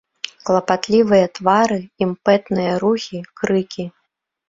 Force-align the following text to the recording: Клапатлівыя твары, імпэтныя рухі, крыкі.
Клапатлівыя 0.49 1.25
твары, 1.37 1.79
імпэтныя 2.07 2.71
рухі, 2.89 3.25
крыкі. 3.43 3.91